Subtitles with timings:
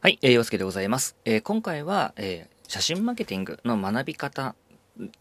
[0.00, 1.16] はい、えー、洋介でございます。
[1.24, 4.54] えー、今回は、えー、写真マーケティングの学び方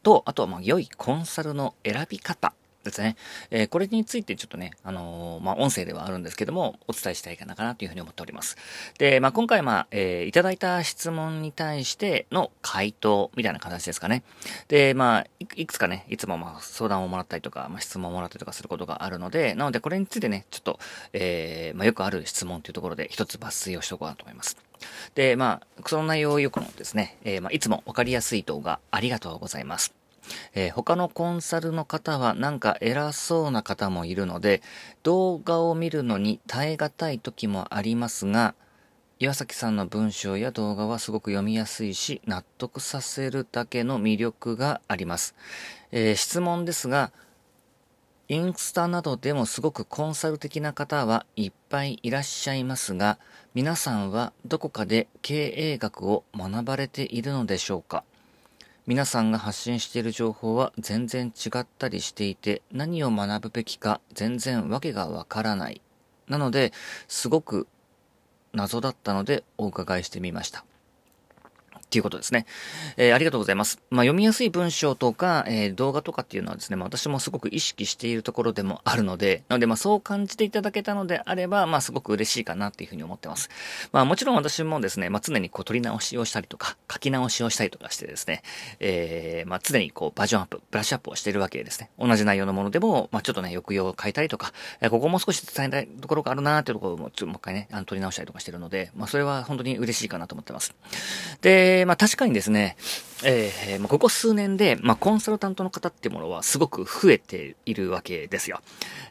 [0.03, 2.53] と、あとは、まあ、良いコンサルの選び方
[2.87, 3.15] ですね。
[3.51, 8.57] えー、これについてちょっとね、あのー、まあ、音声ではあるんですけども、お伝えしたいかなかなというふうに思っております。
[8.97, 14.23] で、まあ、今回、まあ、えー、いただいた質問に対しての回答みたいな形ですかね。
[14.67, 20.79] で、まあ、いくつかね、いつもま、相談をもらったりとか、まあ、質問をもらったりとかすることがあるので、なので、これについてね、ちょっと、
[21.13, 24.57] えー、まあ、よくある質問というところで、一つ抜粋をしておこうかなと思います。
[25.15, 29.96] で、まあ、その内容をよくのですね、えー、まあ、いつもわかりやすい動画、ありがとうございます。
[30.53, 34.61] えー、他のコンサルの方はなんか偉そうな方もいるので、
[35.03, 38.55] 動画を見るのに耐え難い時もありますが、
[39.19, 45.33] 岩崎さんの文章や動画はすごく読みやすいし、納得させるだけの魅力があります。
[45.91, 47.11] えー、質問ですが、
[48.29, 53.17] インスタなどでもすごくコンサル的な方はいっぱいいらっしゃいますが、
[53.53, 58.03] 皆さんはどこかで経営学を学ばれているのでしょうか？
[58.87, 65.81] 皆さんが発信している情報は全然違ったりしていて、何を学ぶべきか全然わけがわからない。
[66.29, 66.71] なので、
[67.09, 67.67] すごく
[68.53, 70.63] 謎だったのでお伺いしてみました。
[71.87, 72.45] っていうことですね。
[72.97, 73.79] えー、ありがとうございます。
[73.89, 83.49] まあ、読みやすい文章とか、えー、動画とかっていうのはですね、まあ、私もすごく意識しているところでもあるので、なので、まあ、そう感じていただけたのであれば、まあ、すごく嬉しいかなっていうふうに思ってます。
[83.93, 88.43] まあ、もちろん私もですね、まあ、常にこう、取り直しをしたりとか、書き直しをしたりとかしてですね、
[88.81, 91.89] えー、まあ、常にこう、バージョンアップ、ブラッシュアップをしているわけですね。
[91.97, 100.75] 同じ内容のものでも、まあ、ちょっとね、抑揚を変えたりとか、えー、ここも少し伝えたいところがあるなーっていうところも、ちょっともう一回ね、あの、取り直したりとかしてるので、まあ、それは本当に嬉しいかなと思ってます。
[101.41, 102.75] で、でまあ、確かにですね、
[103.23, 108.61] えー、ここ数年で、まあ、コンサルタントの方っていうものはすごく増えているわけですよ。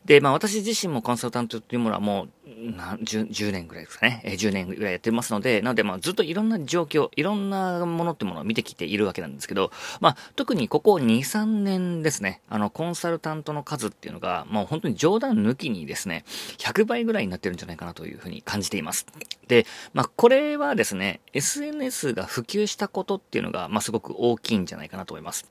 [0.05, 16.25] で、まあ、私自身もコンサルタントっていうものはもう、10, 10年ぐらいですかね、えー、10年ぐらいやってますので、なので、まあ、ずっといろんな状況、いろんなものってものを見てきているわけなんですけど、まあ、特にここ2、3年ですね、あの、コンサルタントの数っていうのが、もう本当に冗談抜きにですね、
[16.59, 19.07] 100倍ぐらいになってるんじゃないかなというふうに感じています。
[19.49, 25.51] で、まあ、これはですね、SNS が普及したことっていうのが、まあ、すごく大きいんじゃないかなと思います。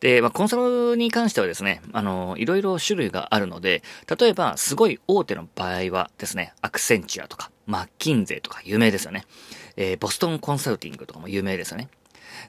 [0.00, 3.82] で、まあ、コンサルに関してはですね、あの、いろいろ種類があるので、
[4.20, 9.24] 例えば、すごい大手の場合はですね、アクセンチュアとか、マッキンゼとか有名ですよね。
[9.76, 11.88] えー、ボストンコンサルティングとかも有名ですよね。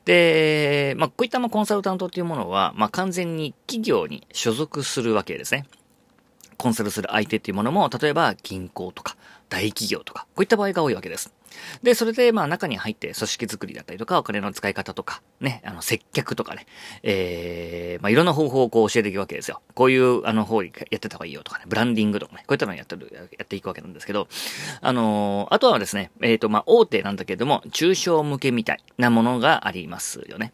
[0.05, 5.65] で、まあ、こういったまコンサルタントっていうものは、まあ、完全に企業に所属するわけですね。
[6.57, 9.15] コンサルする相手っていうものも、例えば銀行とか
[9.49, 11.33] 大企業とか、こういった場合が多いわけです。
[11.81, 16.65] で、それで、まあ中に入って組織づくりだったりとか、お金の使い方とか、ね、あの、接客とかね、
[17.03, 19.61] えー、まあいろんな方法をこう教えていくわけですよ。
[19.73, 24.27] こういう、あの、方やってた方がいいよとかね、ブランディングとかね、こういったのをやってる、やっていくわけなんですけど、
[24.81, 30.53] あのー、あとはですね、えっ、ー、と、まあ大手なんだけれども、中小向けみたいなものがありますよね。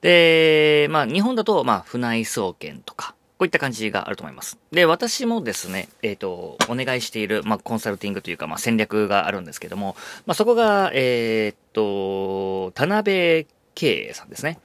[0.00, 4.58] で、まあ日本だと、まあ船井総研とか、こういった感じがあると思います。
[4.72, 9.94] で、私もですね、えっ、ー、と、お願いしている、まあ、コンサルティングというか、まあ、戦略があるんですけども、
[10.26, 14.58] まあ、そこが、えっ、ー、と、田辺経営さんですね。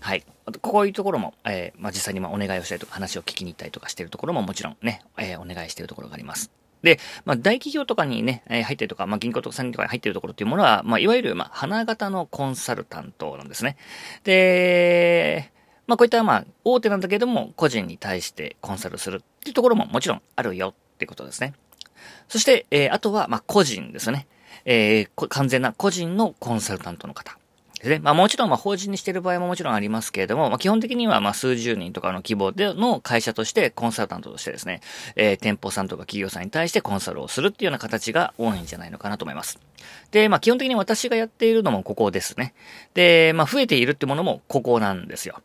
[0.00, 0.24] はい。
[0.62, 6.50] こういうところも、えー、まあ、実際にまお願いをしたりとか、話を聞きに行ったりとかしているところももちろんね、え、お願いしているところがあります。
[6.82, 13.76] で、まあ、大企業とかにね、えー、入ってるとか、まあ、銀行とか産業とかに入ってるところっていうものは、まあ、いわゆる、まあ、花形のコンサルタントなんですね。
[14.22, 15.50] で、
[15.86, 21.54] まあこういったまあ大手なんだけども個人に対してコンサルするっていうところももちろんあるよってことですね。
[22.28, 24.26] そして、えー、あとはまあ個人ですね。
[24.64, 27.36] えー、完全な個人のコンサルタントの方。
[27.84, 28.00] ですね。
[28.02, 34.80] まあもちろんまあ法人にしてる場合ももちろんありますけれども、まあ基本的にはま数十人とかの規模での会社としてコンサルタントとしてですね、
[35.16, 39.60] えー、店舗さんとか企業さんに対してコンサルをするっていうような形が多いんじゃないのかなと思います。
[40.10, 42.54] で、まあ基本的に私がやっているのもここですね。
[42.94, 45.42] で、まあ増えているってものもここなんですよ。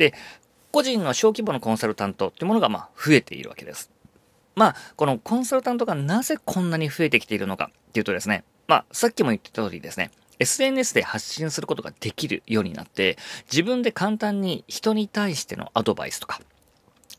[0.00, 0.14] で、
[0.72, 3.90] 個人の小規模のコンサルタントっていうものがま増えているわけです。
[4.56, 13.18] まあ、このコンサルタントがなぜこんなに増えてきているのかっていうとですね、まあ、さっきも言ってた通りですね、SNS で発信することができるようになって、
[13.52, 16.40] 自分で簡単に人に対してのアドバイスとか、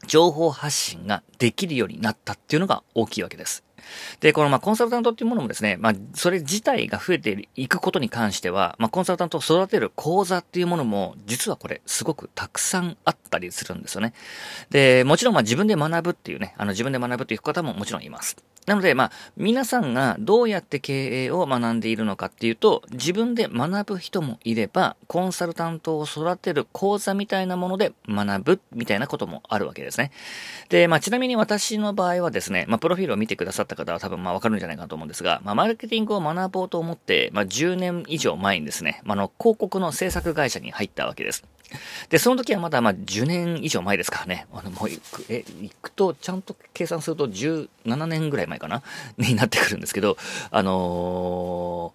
[0.07, 3.63] 情報発信ができるようになったっていうのが大きいわけです。
[4.19, 14.13] で、このまあコンサルタントっていうものもですね、まあそれ自体が増えていくことに関しては、まあコンサルタントを育てる講座っていうものも、実はこれすごくたくさんあったりするんですよね。
[14.69, 18.37] で、もちろんま自分で学ぶっていうね、あの自分で学ぶっていう方ももちろんいます。
[18.67, 30.11] なので、まあ、皆さんがどうやって経営を学んでいるのかっていうと、自分で学ぶ人もいれば、コンサルタントを育てる講座みたいなもので学ぶみたいなこともあるわけですね。
[30.69, 41.43] で、まあ、ちなみに私の場合はですね、まあ、プロフィールを見てくださったった方は多分まあ、わかるんじゃないかなと思うんですが、まあ、マーケティングを学ぼうと思って、まあ、10年以上前にですね、まあ、の、広告の制作会社に入ったわけです。
[42.09, 44.45] で、その時はまだまあ10年以上前ですからね。
[44.53, 48.83] あの、もう行く、え、行くと、ちゃんと計算すると17年ぐらい前かな？
[49.17, 50.17] になってくるんですけど、
[50.51, 51.93] あの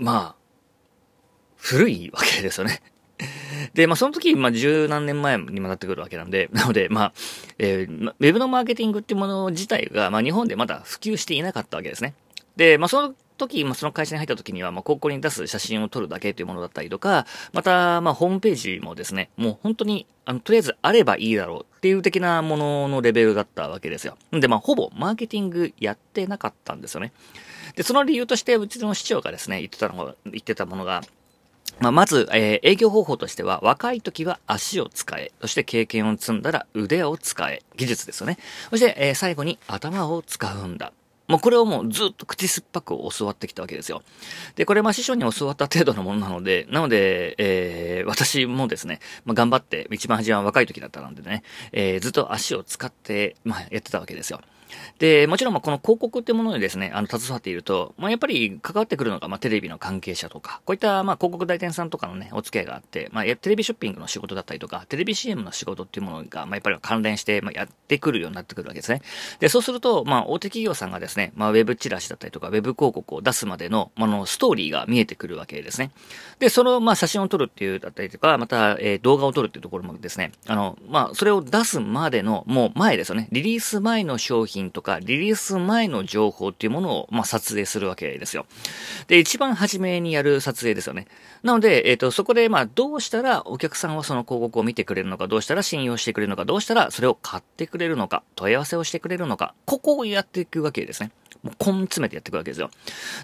[0.00, 0.40] ー、まあ、
[1.58, 2.82] 古いわけですよね。
[3.74, 7.12] で、まあ、その時、まあ、十何年前にもなってくるわけなんで、 なので、まあ、
[7.58, 12.14] えー、ウェブのマーケティングっていうもの自体が、まあ、日本でまだ普及していなかったわけですね。
[12.56, 24.16] で、まあ、その時、まあ、その会社に入った時には、まあ、高校に出す写真を撮るだけというものだったりとか、また、まあ、ホームページもですね、もう本当に、あの、とりあえずあればいいだろうっていう的なもののレベルだったわけですよ。
[24.32, 27.12] で、まあ、ほぼマーケティングやってなかったんですよね。
[27.76, 31.02] で、その理由として、うちの市長がですね、言ってたのが、言ってたものが、
[31.80, 38.38] まあ、まず、えー、営業方法としては、若い時は足を使え、そして経験を積んだら腕を使え、技術ですよね。
[38.68, 40.92] そして、えー、最後に頭を使うんだ。
[41.26, 44.02] もうこれをもうずっと口酸っぱく教わってきたわけですよ。
[44.56, 54.40] で、これまあ師匠に教わった程度のものなので、なので、えー、私もですね、まあ、頑張って、一番初めは若い時だったのでね、えー、ずっと足を使って、まあ、やってたわけですよ。
[54.98, 69.02] で、もちろん、ま、この広告ってものにですね、あの、携わっていると、まあ、やっぱり関わってくるのが、まあ、テレビの関係者とか、こういった、まあ、広告代理店さんとかのね、お付き合いがあって、まあ、テレビショッピングの仕事だったりとか、テレビ CM の仕事っていうものが、まあ、やっぱり関連して、まあ、やってくるようになってくるわけですね。
[69.40, 75.90] で、そうすると、まあ、大手企業さんがですね、まあ、ウェブチラシだったりとか、ウェブ広告を出すまでの、まあの、ストーリーが見えてくるわけですね。
[76.38, 83.28] で、その、まあ、写真を撮るっていうだったりとか、また、えー、動画を撮るっていうところもですね、あの、まあ、それを出すまでの、もう前ですよね。
[83.32, 88.44] リリース前の商品とか、リリース前の情報っていうものを、まあ、撮影するわけですよ。
[89.08, 91.06] で、一番初めにやる撮影ですよね。
[91.42, 101.12] なので、えっ、ー、と、そこで、まあ、どうしたらお客さんはその広告を見てくれるのか、どうしたら信用してくれるのか、どうしたらそれを買ってくれるのか、問い合わせをしてくれるのか、ここをやっていくわけですね。
[101.42, 102.70] もう根詰めてやっていくわけですよ。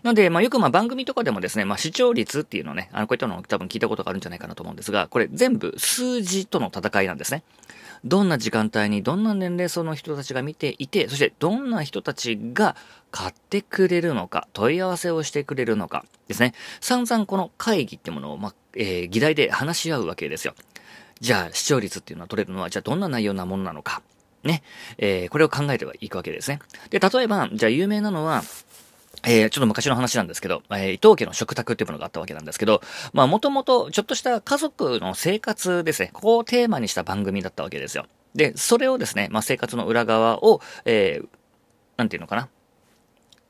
[0.03, 7.43] なので、まあ、よくまあ番組とかでもですね、まあ、視聴率っていうのね、あの、こういったのを多分聞いたことがあるんじゃないかなと思うんですが、これ全部数字との戦いなんですね。
[8.07, 12.77] どんな時間帯にどんな年齢層の人たちが見ていて、そしてどんな人たちが
[13.11, 16.55] 買ってくれるのか、問い合わせをしてくれるのかですね。
[16.81, 20.55] 散々この会議ってものを、まあ、えー、議題で話し合うわけですよ。
[21.21, 24.03] じゃあ、視聴率っていうのは取れるのは、じゃあどんな内容なものなのか。
[24.45, 24.63] ね。
[24.99, 26.61] えー、これを考えてはいくわけですね。
[26.91, 28.43] で、例えば、じゃあ有名なのは、
[29.25, 32.81] えー、ちょっと昔の話なんですけど、えー、伊藤家の食卓っていうものがあったわけなんですけど、
[33.13, 38.07] まあもともとちょっとした家族の生活ですね、ここをテーマにした番組だったわけですよ。
[38.35, 41.29] で、それをですね、まあ生活の裏側を、えー、
[41.97, 42.49] なんていうのかな、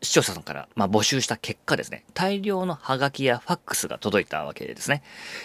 [0.02, 5.02] 視聴者さんから、まあ、募集した結果ですね、大量のハガキやファックスが届いたわけですね。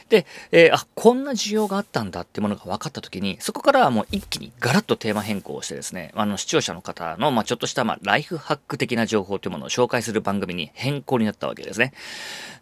[0.09, 11.94] で、えー、あ、こんな需要があったんだってものが分かった時に、そこからはもう一気にガラッとテーマ変更をしてですね、あの、視聴者の方の、まあ、ちょっとした、まあ、ライフハック的な情報というものを紹介する番組に変更になったわけですね。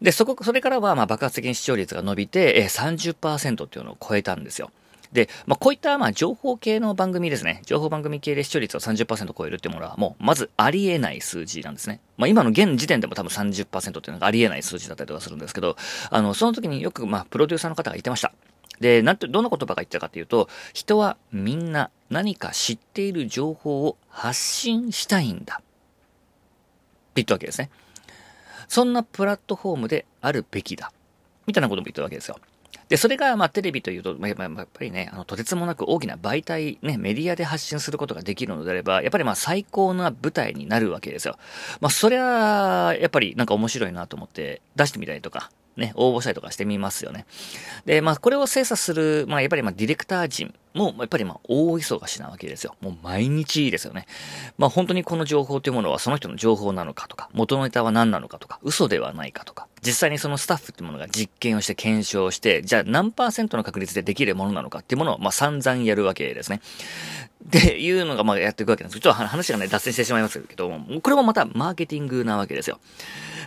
[0.01, 4.71] で、そこ、それからは、まあ、爆発的に視聴率が伸びて、えー、30%っていうのを超えたんですよ。
[5.11, 7.61] で、まあ、こういった、まあ、情報系の番組ですね。
[7.65, 11.99] 情報番組系で視聴率を30%超えるってものは、もう、まずありえない数字なんですね。
[12.17, 15.77] まあ、今の現時点でも多分30%っていうのがありえない数字だったりとかするんですけど、
[16.11, 18.33] あの、その時によく、まあ、プロデューサーの方が言ってました。
[18.79, 25.55] で、なんて、どんな言葉が言ったかっていうと、人はみんな何か知っている情報を発信したいんだ。
[25.55, 25.63] って
[27.15, 27.69] 言ったわけですね。
[28.67, 30.93] そんなプラットフォームであるべきだ。
[31.47, 32.39] みたいなことも言ったわけですよ。
[32.89, 41.37] で、それが、まあ、テレビというと、まあ、やっぱりね、あの、とてつもなく大きな媒体、ね、メディアで発信することができるのであれば、やっぱりまあ、最高な舞台になるわけですよ。
[41.81, 47.25] まあ、それは、やっぱりなんか面白いなと思って出してみたりとか、ね、応募したりとかしてみますよね。
[47.85, 52.75] で、まあ、これを精査する、まあ、やっぱりまあ、ディレクター陣もう、やっぱりまあ、大忙しなわけですよ。
[52.81, 54.05] もう毎日いいですよね。
[54.57, 66.61] まあ、本当にこの情報というものはその人の情報なのかとか、元ネタは何なのかとか、嘘ではないかとか、実際にそのスタッフっていうものが実験をして検証して、じゃあ何パーセントの確率でできるものなのかっていうものを、まあ、散々やるわけですね。
[67.45, 69.01] っていうのが、まあ、やっていくわけなんです。
[69.01, 72.79] ちょっと話がね、脱線してしまいますけども、これもまたマーケティングなわけですよ。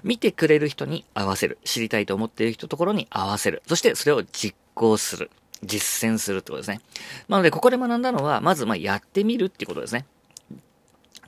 [0.02, 1.58] 見てくれる人に合わせる。
[1.64, 3.62] 知りたいと思っている人ところに合わせる。
[3.68, 5.30] そしてそれを実行する。
[5.62, 6.80] 実践するってことですね。
[7.28, 10.06] なので、ここで学んだのは、まず、まやってみるっていうことですね。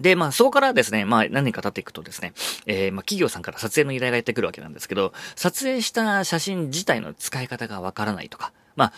[0.01, 2.33] で、まあ、そこからですね、まあ、何年か経っていくとですね、
[2.67, 8.93] えー、まあ、企業さんから撮影の依頼がやってくるわけなんですけど、撮影した写真自体の使い方がわからないとか、まあ、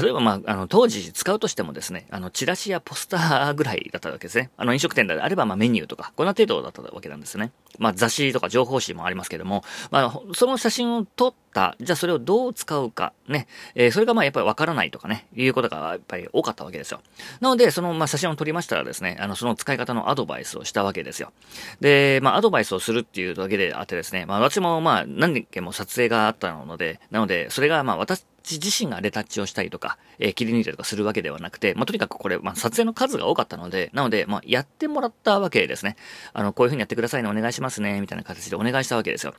[0.00, 4.50] 例えば、まあ、あの、当時使うとしてもですね、あの、チラシやポスターぐらいだったわけですね。
[4.56, 7.50] あの、飲食店であれば、まあ、メニューとか、こんな程度だったわけなんですね。
[7.78, 17.00] まあ、雑誌とか情報誌もありますけども、まあ、その写真を撮った、じゃあそれをどう使うか、ね、えー、それがまあ、やっぱりわからないとかね、いうことがやっぱり多かったわけですよ。
[17.40, 21.32] なので、その、まあ、写真を撮りましたらですね、あの、その使い方のアドバイスをしたわけですよ。
[21.80, 35.96] で、まあ、アドバイスをするっていうだけであってですね、まあ、私もまあ、何件も撮影があったので、なので、それがまあ、私、自身がレタッチをしたりとか、えー、切り抜いたりとかするわけではなくて、まあ、とにかくこれ、まあ、撮影の数が多かったので、なので、まあ、やってもらったわけですね。
[36.32, 39.34] あの、こういう風にやってくださいね、お願いしますね、みたいな形でお願いしたわけですよ。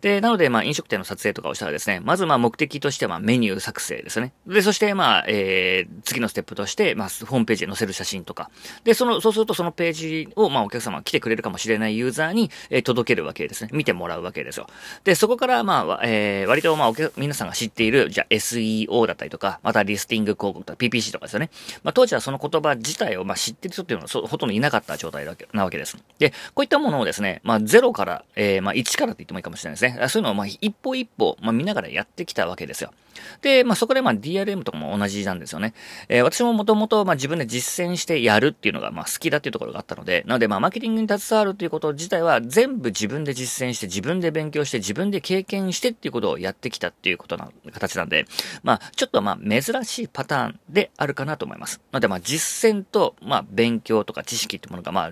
[0.00, 4.32] で、なので、まあ、飲食店の撮影とかをしたらですね、まず、まあ、目的としては、メニュー作成ですね。
[4.46, 8.50] で、そして、まあ、えー、次のステップとして、まあ、ホームページに載せる写真とか。
[8.84, 13.70] で、その、そうすると、そのページを、まあ、お客様が来てくれるかもしれないユーザーに、えー、届けるわけですね。
[13.72, 14.66] 見てもらうわけですよ。
[15.04, 21.50] で、そこから、まあ、えー、割と、まあ、皆さんが知っている、じゃあ、SEO だったりとか、またリスティング広告とか PPC とかですよね。
[21.82, 25.96] まあ、当時はその言葉自体を、まあ、知ってる人っていうのはほとんどいなかった状態なわけです。
[26.18, 30.08] で、こういったものをですね、まあ、0から、えー、まあ、1からって言ってもいいかもしれないですね。
[30.08, 32.92] そういうのを、まあ、一歩一歩、まあ、見ながらやってきたわけですよ。
[33.40, 35.74] で、まあ、そこで、まあ、DRM とかも同じなんですよね。
[36.08, 48.26] えー、私ももともと、まあ、自分で実践してやるっていうのが、まあ、好きだっていうところがあったので、なので、まあ、マーケティングに携わるっていうこと自体は、全部自分で実践して、自分で勉強して、自分で経験してっていうことをやってきたっていうことな、形なんで、
[48.62, 51.80] まあ、ちょっと、まあ、珍しいパターンであるかなと思います。
[51.92, 55.10] なので、まあ、実践と、まあ、勉強とか知識っていうものが、まあ、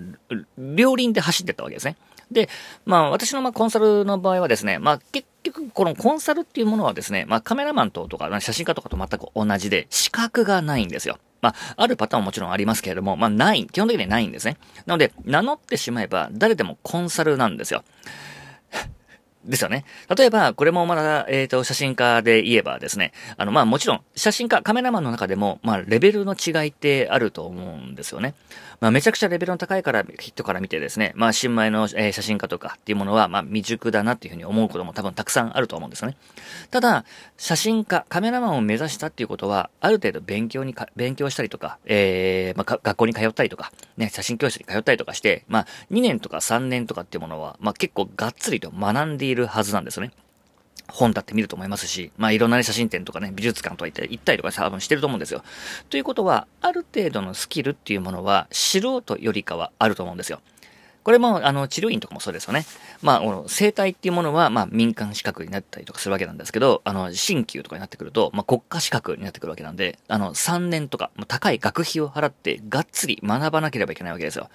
[0.57, 1.97] 両輪で走ってったわけですね。
[2.31, 2.49] で、
[2.85, 5.27] まあ、私の、まあ、コンサルの場合はですね、まあ、結、
[5.73, 11.17] このコンサルっていうものはですね、まあ、カメラマンととか、写真家とかと全く同じで、資格がないんですよ。
[11.41, 14.57] まあ、あるパターンももちろんありますけれども、まあ、ない、基本的にはないんですね。
[14.85, 17.83] なので、名乗ってしまえば、誰でもコンサルなんですよ。
[19.45, 19.85] ですよね。
[20.15, 28.35] 例えば、これもまだ、えっ、ー、と、写真家で言えばですね、あの、まあもちろん、写真家、カメラマンの中でも、まあレベルの違いってあると思うんですよね。
[28.81, 36.17] まあめちゃくちゃレベルの高いから、人から見てですね、まあ新米の、えー、写真家とかっていうものは、まあ未熟だなっていうふうに思うことも多分たくさんあると思うんですよね。
[36.71, 37.05] ただ、
[37.37, 50.11] 写真家、カメラマンを目指したっていうことは、ある程度勉強に、勉強したりとか、えー、まあ学校に通ったりとか、ね、写真教室に通ったりとかして、まあ2年とか3年とかっていうものは、まあ結構がっつりと学んでいるはずなんですよね。
[50.91, 55.43] 本だって見ると思いますし、まあいろんな、ね、写真展とかね、美術館とか行ったり、行ったりとか多分してると思うんですよ。
[55.89, 60.41] ということは、ある程度のスキルっていうものは、素人よりかはあると思うんですよ。
[61.03, 62.65] これも、あの、治療院とかもそうですよね。
[63.01, 74.49] まあ、生体っていうものは、まあ、民間資格になったりとかするわけなんですけど、あの、新旧とかになってくると、まあ、国家資格になってくるわけなんで、あの、3年とか、高い学費を払って、がっつり学ばなければいけないわけですよ。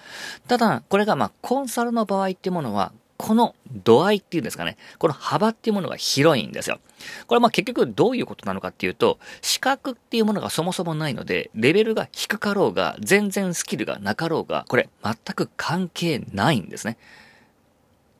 [0.46, 3.54] ただ、これが、まあ、コンサルの場合っていうものは、この
[3.84, 6.78] 度合いっていうんですかね、この幅っていうものが広いんですよ。
[7.26, 16.98] これまあ結局どういうことなのかっていうと、資格っていうものがそもそもないので、レベルが低かろうが、全然スキルがなかろうが、これ全く関係ないんですね。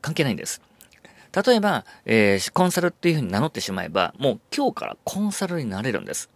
[0.03, 0.63] 関係ないんです。
[1.45, 6.31] 例えば、えー、コンサルっていうふうに名乗ってしまえば、もう今日からコンサルになれるんです。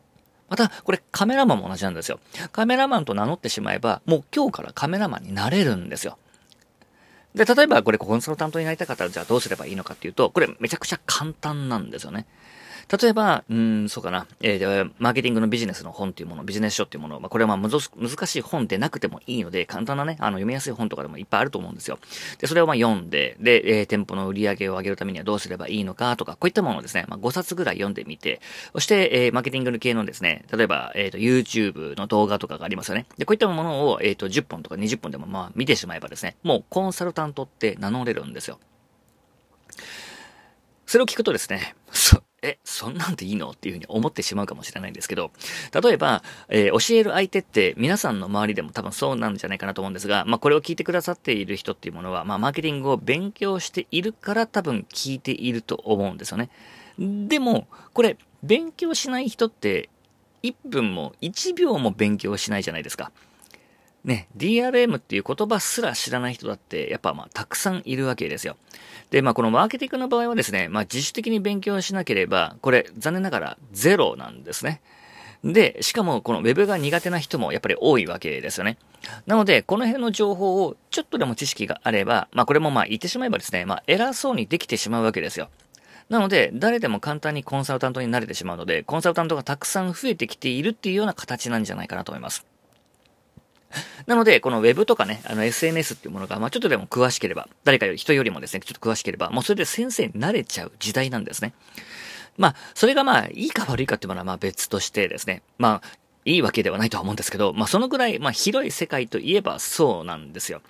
[0.50, 2.20] また、これカメラマンも同じなんですよ。
[2.52, 6.18] カメラマンと名乗ってしまえば、もう今日からカメラマンになれるんですよ。
[7.34, 12.26] で、例えばこれコンサルタントになりたかったらじゃあどうすればいいのかっていうと、これめちゃくちゃ簡単なんですよね。
[12.90, 22.00] 例えば、うん、そうかな、えー、マーケティングのビジネスの本っていうもの、ビジネス書っていうもの、まあ、これはまあ難しい本でなくてもいいので、簡単なね、あの、読みやすい本とかでもいっぱいあると思うんですよ。
[22.38, 28.40] で、それをまあ読んで、で、えー、店舗の売り上げを上げるためにはどうすればいいのかとか、こういったものをですね、まあ、5冊ぐらい読んでみて、
[28.72, 33.06] そして、えー、マーケティングの系のですね、例えば、えっ、ー、と、YouTube の動画とかがありますよね。
[33.18, 38.58] で、こういったものを、えっ、ー、と、10本とか20本でもまあ、見てしまえばですね、もうコンサルタントって名乗れるんですよ。
[40.86, 43.50] それを聞くとですね、そ、え、そんなんでいいの？
[43.50, 45.30] っていうふうに思ってしまうかもしれないんですけど、
[45.82, 56.50] 例えば、えー、教える相手って皆さんの周りでも多分そうなんじゃないかなと思うんですが、まあこれを聞いてくださっている人っていうものは、まあマーケティングを勉強しているから多分聞いていると思うんですよね。
[56.98, 59.88] でも、これ、勉強しない人って、
[60.42, 63.12] 1分も1秒も勉強しないじゃないですか。
[64.04, 68.56] ね、DRM っていう言葉すら知らない人だって、やっぱまあたくさんいるわけですよ。
[69.10, 74.80] で、まあこのマーケティングの場合はですね、まあ自主的に勉強しなければ、これ残念ながらゼロなんですね。
[75.44, 78.78] で、しかもこの Web が苦手な人もやっぱり多いわけですよね。
[79.26, 85.50] なので、この辺の情報をちょっとでも知識があれば、まあこれもまあ言ってしまえばですね、まあ偉そうにできてしまうわけですよ。
[86.08, 92.49] なので、誰でも簡単にコンサルタントになれてしまうので、コンサルタントがたくさん増えてきているっていうような形なんじゃないかなと思います。
[94.06, 101.52] なので、この Web とかね、あの SNS っていうものが、まあちょっとでも詳しければ、誰かより人よりもですね、ちょっと詳しければ、もうそれで先生になれちゃう時代なんですね。
[102.36, 105.42] まあ、それがまあ、いいか悪いかっていうのはまあ別としてですね。
[105.58, 105.88] まあ、
[106.24, 110.62] いいわけではないとは思うんですけど、まあそのぐらい、まあ広い世界といえばそうなんですよ。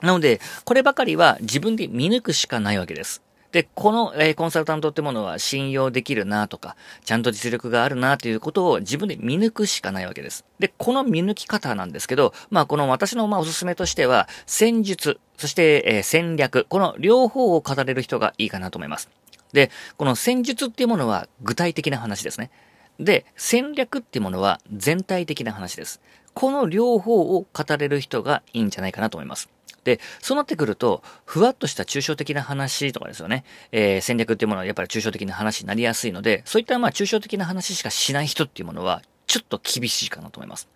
[0.00, 3.22] なので、こればかりは自分で見抜くしかないわけです。
[3.52, 10.44] で、この、えー、コンサルタントってものは信用できるなとか、ちゃんと実力があるなということを自分で見抜くしかないわけです。
[10.58, 19.08] で、この見抜き方なんですけど、まあ、この私のまあおすすめとしては、戦術、そして、えー、戦略、この両方を語れる人がいいかなと思います。
[19.52, 22.50] で、この戦術っていうものは具体的な話ですね。
[23.00, 26.00] で、戦略っていうものは全体的な話です。
[26.34, 29.48] この両方を語れる人がいいんじゃないかなと思います。
[29.84, 33.44] で、そうなってくると、ふわっとした抽象的な話とかですよね。
[33.72, 40.68] えー、戦略っていうものはやっぱり抽象的な話になりやすいので、そういったまあ抽象的な話しかしない人っていうものは、ちょっと厳しいかなと思います。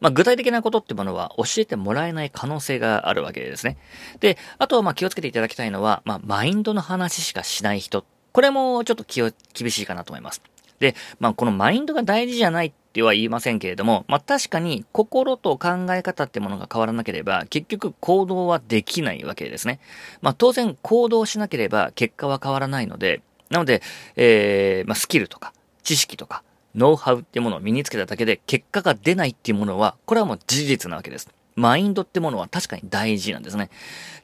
[0.00, 3.76] まあ、具体的なことってものは教えてもらえない可能性があるわけですね。
[4.20, 8.04] で、あとはまあ気をつけていただきたいのは、まあ、マインドの話しかしない人。
[8.32, 10.42] これもちょっと気を、厳しいかなと思います。
[10.80, 19.80] で、まあ、このマインドが大事じゃないっては言いませんけれども、まあ、確かに心と考え方ってものが変わらなければ、結局行動はできないわけですね。
[20.22, 23.20] まあ、当然行動しなければ結果は変わらないので、
[23.50, 23.82] なので、
[24.16, 31.28] えー、まあ、スキルとか、知識とか、ノウハウってものを身につけただけで結果が出ないっていうものは、これはもう事実なわけです。
[31.56, 33.70] マインドってものは確かに大事なんですね。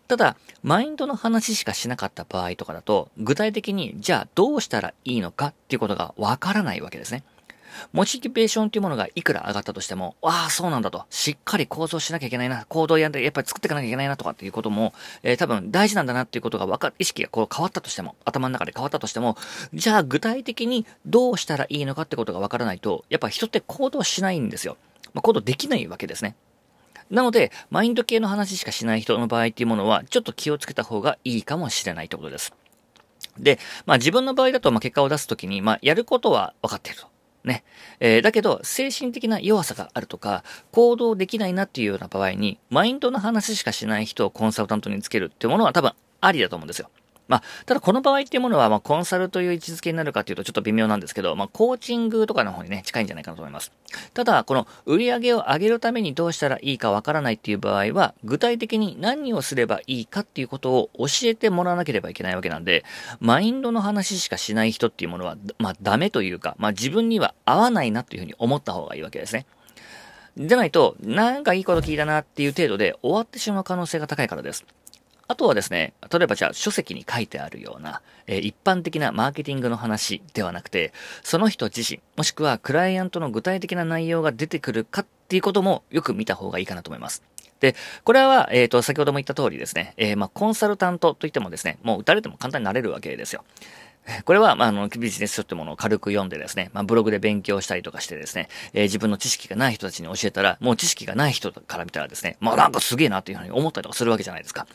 [0.08, 7.22] ただ、マインドの話しかしなかった場合とかだと、具体的に、じゃあどうしたらいいのかっていうことがわからないわけですね。
[7.92, 11.04] モチベーションっていうものがいくら上がったとしても、ああ、そうなんだと。
[11.10, 12.64] しっかり構造しなきゃいけないな。
[12.68, 19.36] 行動やんで、やっぱり作っていかなきゃいけないなとかっていうことも、えー、多分大事なんだなっていうことがわか、意識がこう変わったとしても、頭の中で変わったとしても、
[19.74, 24.76] じゃあ具体的にどうしたらいいのかってことがわからないと、やっぱ人って行動しないんですよ。
[25.12, 26.36] まあ、行動できないわけですね。
[27.10, 32.54] なので、マインド系の話しかしない人の場合っていうものは、ちょっと気をつけた方がいいかもしれないってことです。
[33.38, 37.08] で、まあ自分の場合だと、まあ結果を出すときに、まあやることは分かっていると。
[37.44, 37.64] ね。
[38.00, 46.90] えー、だけど、精神的な弱さがあるとか、行動できないなっていうような場合に、マインドの話しかしない人をコンサルタントにつけるっていうものは多分ありだと思うんですよ。
[47.30, 53.70] まあ、ただこの場合っていうものは、まあ、コンサルという位置づけになるかというとちょっと微妙なんですけど、まあ、コーチングとかの方にね、近いんじゃないかなと思います。
[54.14, 62.84] ただ、この売り上げを上げるためにどうしたらいいかわからないっていう場合は、具体的に何をすればいいかっていうことを教えてもらわなければいけないわけなんで、
[63.20, 69.46] マインドの話しかしない人っていうものは、まあ、ダメというか、まあ、自分には合わないなっていうふうに思った方がいいわけですね。
[70.36, 74.64] じゃないと、なんかいいこと聞いたなっていう程度で終わってしまう可能性が高いからです。
[75.30, 87.22] あとはですね、例えばじゃあ書籍に書いてあるような、えー、一般的なマーケティングの話ではなくて、その人自身、もしくはクライアントの具体的な内容が出てくるかっていうこともよく見た方がいいかなと思います。
[87.60, 93.44] で、これは、えっ、ー、と、先ほども言った通りですね、えー、まあ、コンサルタントといってもですね、もう打たれても簡単になれるわけですよ。
[94.24, 104.66] これは、まあ、あの、ビジネス書ってものを軽く読んでですね、まあ、ブログで勉強したりとかしてですね、えー、自分の知識がない人たちに教えたら、もう知識がない人から見たらですね、まあ、なんかすげえなっていうふうに思ったりとかするわけじゃないですか。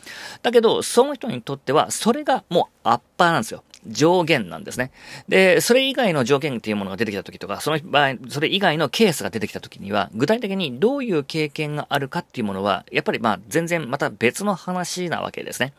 [0.41, 3.63] だけど、その人にとっては、それがもうアッパーなんですよ。
[3.87, 4.91] 上限なんですね。
[5.27, 15.73] で、それ以外の条件っていうものが出てきた時とか、その場合、それ以外のケースが出てきた時には、具体的にどういう経験があるかっていうものは、やっぱりまあ、全然また別の話なわけですね。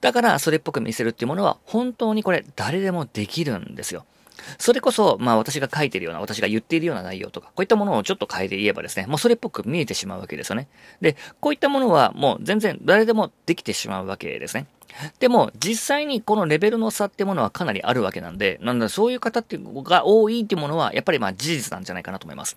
[0.00, 4.04] だから、それっぽく見せるっていうものは、本当にこれ、誰でもできるんですよ。
[4.58, 10.68] それこそ、まあ私が書いてるような、私が言っているような内容とか、こういったものをちょっと変えて言えばですね、もうそれっぽく見えてしまうわけですよね。
[11.00, 14.66] で、こういったものはもう全然誰でもできてしまうわけですね。
[15.18, 22.56] でも、実際にこのレベルの差ってものはかなりあるわけなんで、なんだ、そういう方っていうのが多いっていうものは、やっぱりまあ事実なんじゃないかなと思います。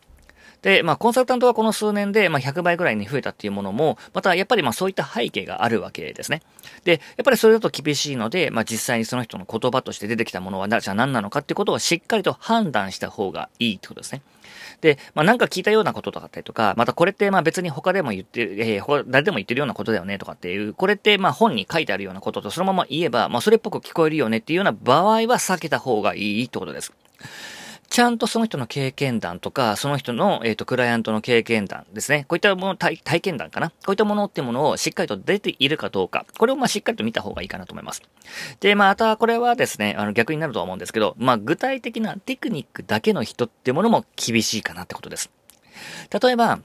[0.61, 6.41] で、まあ、コンサルタントはこの数年で、まあ、100倍ぐらいに増えたっていうものも、また、やっぱりまあ、そういった背景があるわけですね。
[6.83, 14.21] で、やっぱりそれだと厳しいので、まあ、実際にその人の言葉として出てきたものは、じゃあ何なのかっていうことをしっかりと判断した方がいいってことですね。
[14.81, 26.93] で、まあ、なんか聞いたようなこととかったりとか、またこれってま別に他でも言ってる、えー、誰でも言ってるようなことだよねとかっていう、これってま本に書いてあるようなこととそのまま言えば、まあそれっぽく聞こえるよねっていうような場合は避けた方がいいってことです。
[27.91, 32.23] ちゃんとその人の経験談とか、その人の、えっ、ー、と、クライアントの経験談ですね。
[32.29, 33.69] こういったもの、体験談かな。
[33.69, 36.25] こういったものってものをしっかりと出ているかどうか。
[36.37, 38.01] これをまあしっかりと見た方がいいかなと思います。
[38.61, 45.29] で、またこれはですね、あの逆になるとは思うんですけど、まあ具体的なテクニックだけの人ってものも厳しいかなってことです。
[46.23, 46.59] 例えば、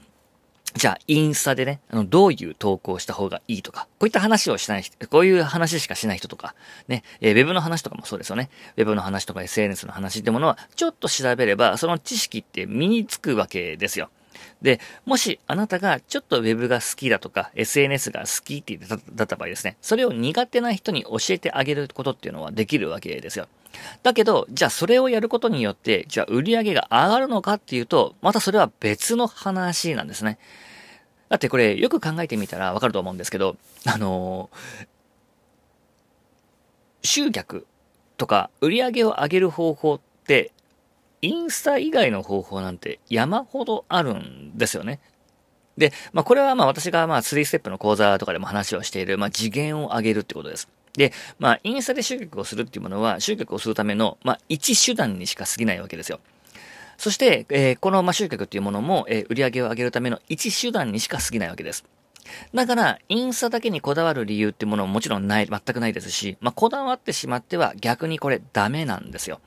[0.77, 6.53] じゃあ、インスタでね、あの、どういう投稿した方がいいとか、こういった話をしない人、こういう話しかしない人とか、
[6.87, 8.51] ね、えー、ウェブの話とかもそうですよね。
[8.77, 14.11] ウェブの話とか SNS の話ってものは、ちょっと調べれば、その知識って身につくわけですよ。
[14.61, 23.47] で、もしあなたがちょっと Web が好きだとか、SNS が好きって言ってだった場合ですね、それを苦手な人に教えてあげることっていうのはできるわけですよ。
[24.03, 30.39] だけど、じゃあそれをやることによって、じゃあ売り上げが上がるのかっていうと、またそれは別の話なんですね。
[31.29, 37.67] だってこれよく考えてみたらわかると思うんですけど、あのー、集客
[38.17, 40.51] とか売り上げを上げる方法って、
[41.27, 45.01] インスタ以外の方法なんて山ほどあるんですよね。
[45.77, 50.69] で、まあこれはまあ私がまあ3ステップの講座とかでも話をしている、まあ次元を上げるってことです。
[50.93, 56.21] で、まあインスタで集客をするっていうものは集客をするためのまあ一手段にしか過ぎないわけですよ。
[56.97, 61.85] そして、えー、この、ま、集客っていうものも、えー、売り上げを上げるための一手段にしか過ぎないわけです。
[62.55, 69.39] だから、インスタだけにこだわる理由っていうものももちろんない、全くないですし、まあ、こだわってしまっては逆にこれダメなんですよ。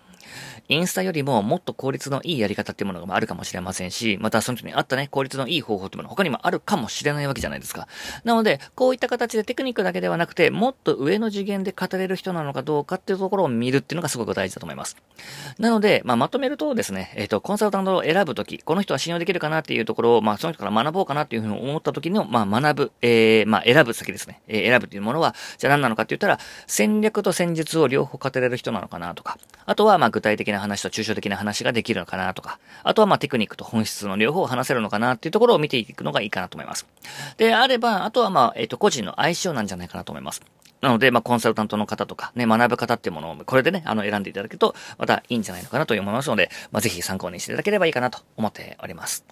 [0.68, 7.88] インスタよりももっと効率のいいやり方っていうものがあるかもしれませんし、またその人に合ったね、効率のいい方法っていうもの他にもあるかもしれないわけじゃないですか。
[8.24, 14.96] なので、こういった形でテクニックだけではなくて、もっと上の次元で語れる人なのかどうかっていうところを見るっていうのがすごく大事だと思います。
[15.58, 24.40] なので、まあ、まとめるとですね、えっ、ー、と、コンサルタントを選ぶとき、この人は信用できるかなっていうところを、まあ、その人から学ぼうかなっていうふうに思ったときの、まあ、学ぶ、えー、まあ、選ぶ先ですね。
[24.46, 36.86] えー、選ぶっていうものは、じゃあ何なのかって言ったら、戦略と戦術を両方語れる人なのかなとか、あとは、まあ、具体的な話と抽象的な話ができるのかなとか、あとはまあテクニックと本質の両方を話せるのかなっていうところを見ていくのがいいかなと思います。
[37.38, 40.42] で、あれば、あとはまあ、えっ、ー、と、個人の相性なんじゃないかなと思います。
[40.82, 49.24] なので、まあ、コンサルタントの方とか、ね、学ぶ方っていうものを、これでね、あの、選んでいただけると、またいいんじゃないのかなと思いますので、まあ、ぜひ参考にしていただければいいかなと思っております。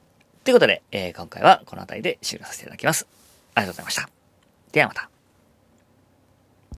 [0.44, 3.06] ということで、えー、今回はこの辺りで終了させていただきます。
[3.54, 4.08] ありがとうございました。
[4.72, 5.17] ではまた。